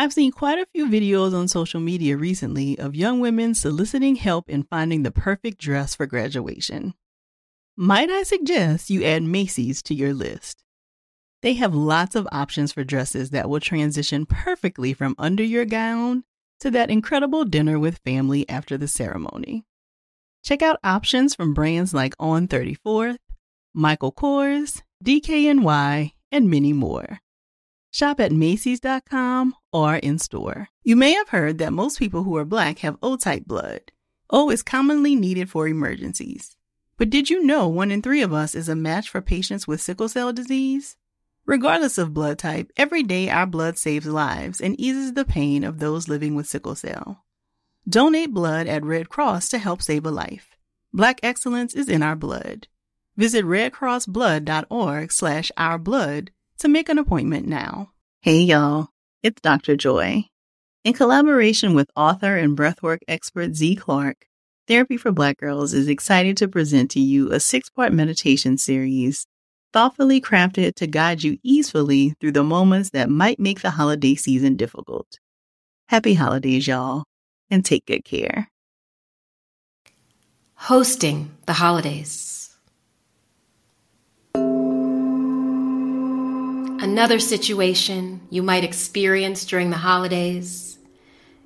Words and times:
I've 0.00 0.12
seen 0.12 0.30
quite 0.30 0.60
a 0.60 0.66
few 0.72 0.86
videos 0.86 1.34
on 1.34 1.48
social 1.48 1.80
media 1.80 2.16
recently 2.16 2.78
of 2.78 2.94
young 2.94 3.18
women 3.18 3.52
soliciting 3.52 4.14
help 4.14 4.48
in 4.48 4.62
finding 4.62 5.02
the 5.02 5.10
perfect 5.10 5.58
dress 5.58 5.96
for 5.96 6.06
graduation. 6.06 6.94
Might 7.76 8.08
I 8.08 8.22
suggest 8.22 8.90
you 8.90 9.02
add 9.02 9.24
Macy's 9.24 9.82
to 9.82 9.94
your 9.94 10.14
list? 10.14 10.62
They 11.42 11.54
have 11.54 11.74
lots 11.74 12.14
of 12.14 12.28
options 12.30 12.72
for 12.72 12.84
dresses 12.84 13.30
that 13.30 13.50
will 13.50 13.58
transition 13.58 14.24
perfectly 14.24 14.94
from 14.94 15.16
under 15.18 15.42
your 15.42 15.64
gown 15.64 16.22
to 16.60 16.70
that 16.70 16.90
incredible 16.90 17.44
dinner 17.44 17.76
with 17.76 17.98
family 18.04 18.48
after 18.48 18.78
the 18.78 18.86
ceremony. 18.86 19.64
Check 20.44 20.62
out 20.62 20.78
options 20.84 21.34
from 21.34 21.54
brands 21.54 21.92
like 21.92 22.14
On 22.20 22.46
34th, 22.46 23.18
Michael 23.74 24.12
Kors, 24.12 24.80
DKNY, 25.04 26.12
and 26.30 26.48
many 26.48 26.72
more. 26.72 27.18
Shop 27.90 28.20
at 28.20 28.32
Macy's.com 28.32 29.54
or 29.72 29.96
in 29.96 30.18
store. 30.18 30.68
You 30.82 30.96
may 30.96 31.12
have 31.14 31.30
heard 31.30 31.58
that 31.58 31.72
most 31.72 31.98
people 31.98 32.22
who 32.22 32.36
are 32.36 32.44
black 32.44 32.80
have 32.80 32.98
O 33.02 33.16
type 33.16 33.46
blood. 33.46 33.92
O 34.30 34.50
is 34.50 34.62
commonly 34.62 35.14
needed 35.14 35.48
for 35.50 35.66
emergencies. 35.66 36.56
But 36.98 37.10
did 37.10 37.30
you 37.30 37.44
know 37.44 37.68
one 37.68 37.90
in 37.90 38.02
three 38.02 38.22
of 38.22 38.32
us 38.32 38.54
is 38.54 38.68
a 38.68 38.76
match 38.76 39.08
for 39.08 39.22
patients 39.22 39.66
with 39.66 39.80
sickle 39.80 40.08
cell 40.08 40.32
disease? 40.32 40.96
Regardless 41.46 41.96
of 41.96 42.12
blood 42.12 42.38
type, 42.38 42.70
every 42.76 43.02
day 43.02 43.30
our 43.30 43.46
blood 43.46 43.78
saves 43.78 44.06
lives 44.06 44.60
and 44.60 44.78
eases 44.78 45.14
the 45.14 45.24
pain 45.24 45.64
of 45.64 45.78
those 45.78 46.08
living 46.08 46.34
with 46.34 46.46
sickle 46.46 46.74
cell. 46.74 47.24
Donate 47.88 48.34
blood 48.34 48.66
at 48.66 48.84
Red 48.84 49.08
Cross 49.08 49.48
to 49.48 49.58
help 49.58 49.80
save 49.80 50.04
a 50.04 50.10
life. 50.10 50.58
Black 50.92 51.20
excellence 51.22 51.74
is 51.74 51.88
in 51.88 52.02
our 52.02 52.16
blood. 52.16 52.68
Visit 53.16 53.46
redcrossblood.org 53.46 55.10
slash 55.10 55.50
ourblood 55.56 56.28
to 56.58 56.68
make 56.68 56.88
an 56.88 56.98
appointment 56.98 57.46
now. 57.46 57.90
Hey 58.22 58.40
y'all, 58.40 58.88
it's 59.22 59.40
Dr. 59.40 59.76
Joy. 59.76 60.24
In 60.84 60.92
collaboration 60.92 61.74
with 61.74 61.90
author 61.96 62.36
and 62.36 62.56
breathwork 62.56 62.98
expert 63.06 63.54
Zee 63.54 63.76
Clarke, 63.76 64.26
Therapy 64.66 64.96
for 64.96 65.12
Black 65.12 65.38
Girls 65.38 65.72
is 65.72 65.88
excited 65.88 66.36
to 66.38 66.48
present 66.48 66.90
to 66.92 67.00
you 67.00 67.32
a 67.32 67.40
six 67.40 67.70
part 67.70 67.92
meditation 67.92 68.58
series 68.58 69.26
thoughtfully 69.72 70.20
crafted 70.20 70.74
to 70.74 70.86
guide 70.86 71.22
you 71.22 71.38
easily 71.42 72.14
through 72.20 72.32
the 72.32 72.42
moments 72.42 72.90
that 72.90 73.10
might 73.10 73.38
make 73.38 73.60
the 73.60 73.70
holiday 73.70 74.14
season 74.14 74.56
difficult. 74.56 75.18
Happy 75.88 76.14
holidays, 76.14 76.66
y'all, 76.66 77.04
and 77.50 77.64
take 77.64 77.86
good 77.86 78.04
care. 78.04 78.48
Hosting 80.54 81.30
the 81.46 81.54
holidays. 81.54 82.37
Another 86.88 87.18
situation 87.18 88.22
you 88.30 88.42
might 88.42 88.64
experience 88.64 89.44
during 89.44 89.68
the 89.68 89.76
holidays 89.76 90.78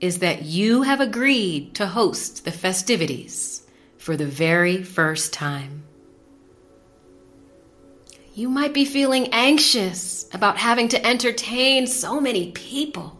is 0.00 0.20
that 0.20 0.42
you 0.42 0.82
have 0.82 1.00
agreed 1.00 1.74
to 1.74 1.88
host 1.88 2.44
the 2.44 2.52
festivities 2.52 3.66
for 3.98 4.16
the 4.16 4.28
very 4.28 4.84
first 4.84 5.32
time. 5.32 5.82
You 8.32 8.48
might 8.48 8.72
be 8.72 8.84
feeling 8.84 9.30
anxious 9.32 10.28
about 10.32 10.56
having 10.56 10.86
to 10.90 11.04
entertain 11.04 11.88
so 11.88 12.20
many 12.20 12.52
people. 12.52 13.18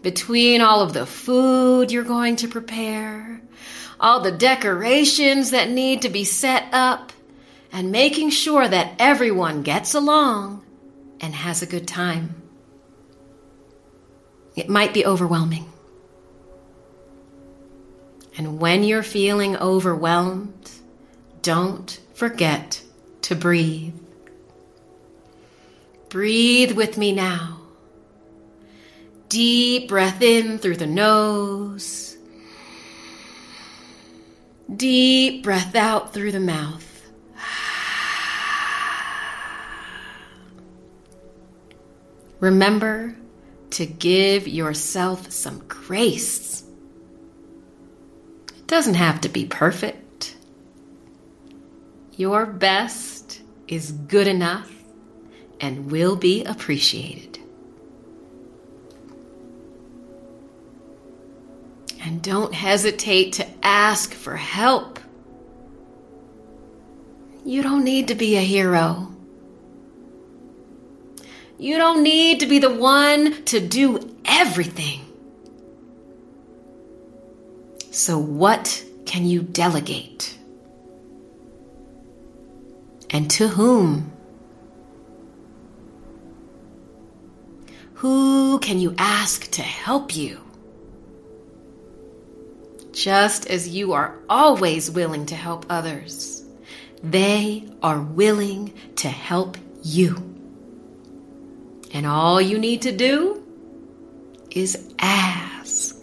Between 0.00 0.62
all 0.62 0.80
of 0.80 0.94
the 0.94 1.04
food 1.04 1.92
you're 1.92 2.02
going 2.02 2.36
to 2.36 2.48
prepare, 2.48 3.42
all 4.00 4.20
the 4.20 4.32
decorations 4.32 5.50
that 5.50 5.68
need 5.68 6.00
to 6.00 6.08
be 6.08 6.24
set 6.24 6.64
up, 6.72 7.12
and 7.72 7.92
making 7.92 8.30
sure 8.30 8.66
that 8.66 8.94
everyone 8.98 9.62
gets 9.62 9.94
along 9.94 10.64
and 11.20 11.34
has 11.34 11.62
a 11.62 11.66
good 11.66 11.86
time. 11.86 12.34
It 14.56 14.68
might 14.68 14.92
be 14.92 15.06
overwhelming. 15.06 15.66
And 18.36 18.58
when 18.58 18.84
you're 18.84 19.02
feeling 19.02 19.56
overwhelmed, 19.56 20.70
don't 21.42 22.00
forget 22.14 22.82
to 23.22 23.34
breathe. 23.34 23.94
Breathe 26.08 26.72
with 26.72 26.98
me 26.98 27.12
now. 27.12 27.60
Deep 29.28 29.88
breath 29.88 30.22
in 30.22 30.58
through 30.58 30.76
the 30.76 30.86
nose. 30.86 32.16
Deep 34.74 35.44
breath 35.44 35.74
out 35.76 36.12
through 36.12 36.32
the 36.32 36.40
mouth. 36.40 36.89
Remember 42.40 43.14
to 43.70 43.86
give 43.86 44.48
yourself 44.48 45.30
some 45.30 45.60
grace. 45.68 46.64
It 48.56 48.66
doesn't 48.66 48.94
have 48.94 49.20
to 49.20 49.28
be 49.28 49.46
perfect. 49.46 50.36
Your 52.16 52.46
best 52.46 53.42
is 53.68 53.92
good 53.92 54.26
enough 54.26 54.72
and 55.60 55.90
will 55.90 56.16
be 56.16 56.44
appreciated. 56.44 57.38
And 62.02 62.22
don't 62.22 62.54
hesitate 62.54 63.34
to 63.34 63.46
ask 63.62 64.12
for 64.12 64.36
help. 64.36 64.98
You 67.44 67.62
don't 67.62 67.84
need 67.84 68.08
to 68.08 68.14
be 68.14 68.36
a 68.36 68.40
hero. 68.40 69.14
You 71.60 71.76
don't 71.76 72.02
need 72.02 72.40
to 72.40 72.46
be 72.46 72.58
the 72.58 72.74
one 72.74 73.44
to 73.44 73.60
do 73.60 74.16
everything. 74.24 75.04
So, 77.90 78.16
what 78.16 78.82
can 79.04 79.26
you 79.26 79.42
delegate? 79.42 80.38
And 83.10 83.30
to 83.32 83.48
whom? 83.48 84.10
Who 87.96 88.58
can 88.60 88.80
you 88.80 88.94
ask 88.96 89.50
to 89.50 89.62
help 89.62 90.16
you? 90.16 90.40
Just 92.92 93.46
as 93.46 93.68
you 93.68 93.92
are 93.92 94.18
always 94.30 94.90
willing 94.90 95.26
to 95.26 95.34
help 95.34 95.66
others, 95.68 96.42
they 97.02 97.68
are 97.82 98.00
willing 98.00 98.72
to 98.96 99.08
help 99.08 99.58
you. 99.82 100.29
And 101.92 102.06
all 102.06 102.40
you 102.40 102.58
need 102.58 102.82
to 102.82 102.92
do 102.92 103.42
is 104.50 104.92
ask. 104.98 105.96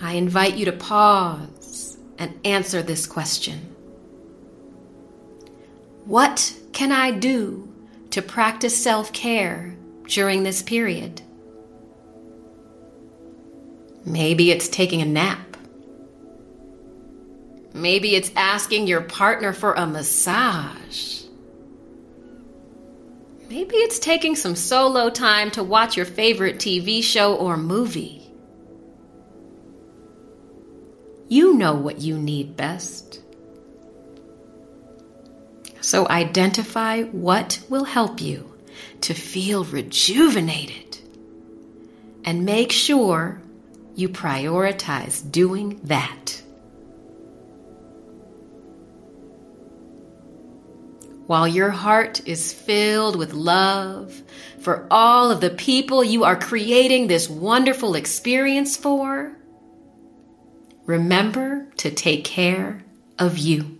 I 0.00 0.12
invite 0.12 0.56
you 0.56 0.64
to 0.66 0.72
pause 0.72 1.98
and 2.18 2.38
answer 2.44 2.82
this 2.82 3.06
question 3.06 3.74
What 6.04 6.54
can 6.72 6.92
I 6.92 7.10
do 7.10 7.68
to 8.10 8.22
practice 8.22 8.80
self 8.80 9.12
care 9.12 9.76
during 10.06 10.44
this 10.44 10.62
period? 10.62 11.22
Maybe 14.04 14.50
it's 14.50 14.68
taking 14.68 15.02
a 15.02 15.04
nap. 15.04 15.47
Maybe 17.78 18.14
it's 18.16 18.30
asking 18.36 18.86
your 18.86 19.02
partner 19.02 19.52
for 19.52 19.72
a 19.74 19.86
massage. 19.86 21.22
Maybe 23.48 23.76
it's 23.76 23.98
taking 23.98 24.36
some 24.36 24.56
solo 24.56 25.08
time 25.08 25.50
to 25.52 25.62
watch 25.62 25.96
your 25.96 26.04
favorite 26.04 26.56
TV 26.56 27.02
show 27.02 27.34
or 27.34 27.56
movie. 27.56 28.30
You 31.28 31.54
know 31.54 31.74
what 31.74 32.00
you 32.00 32.18
need 32.18 32.56
best. 32.56 33.20
So 35.80 36.06
identify 36.08 37.04
what 37.04 37.60
will 37.70 37.84
help 37.84 38.20
you 38.20 38.52
to 39.02 39.14
feel 39.14 39.64
rejuvenated 39.64 40.98
and 42.24 42.44
make 42.44 42.72
sure 42.72 43.40
you 43.94 44.08
prioritize 44.08 45.30
doing 45.30 45.80
that. 45.84 46.42
While 51.28 51.46
your 51.46 51.68
heart 51.68 52.26
is 52.26 52.54
filled 52.54 53.14
with 53.14 53.34
love 53.34 54.22
for 54.60 54.86
all 54.90 55.30
of 55.30 55.42
the 55.42 55.50
people 55.50 56.02
you 56.02 56.24
are 56.24 56.34
creating 56.34 57.06
this 57.06 57.28
wonderful 57.28 57.94
experience 57.94 58.78
for, 58.78 59.36
remember 60.86 61.66
to 61.76 61.90
take 61.90 62.24
care 62.24 62.82
of 63.18 63.36
you. 63.36 63.78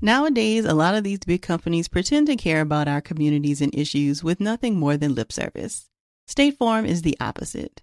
Nowadays, 0.00 0.64
a 0.64 0.72
lot 0.72 0.94
of 0.94 1.04
these 1.04 1.18
big 1.18 1.42
companies 1.42 1.88
pretend 1.88 2.26
to 2.28 2.36
care 2.36 2.62
about 2.62 2.88
our 2.88 3.02
communities 3.02 3.60
and 3.60 3.72
issues 3.74 4.24
with 4.24 4.40
nothing 4.40 4.78
more 4.78 4.96
than 4.96 5.14
lip 5.14 5.30
service. 5.30 5.90
State 6.26 6.56
Farm 6.56 6.86
is 6.86 7.02
the 7.02 7.18
opposite. 7.20 7.82